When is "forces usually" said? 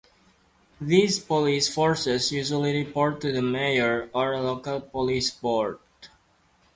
1.71-2.73